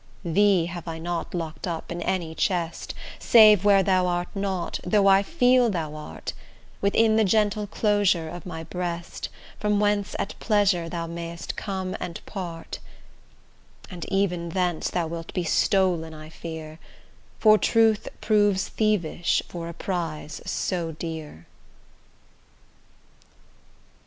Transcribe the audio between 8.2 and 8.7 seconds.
of my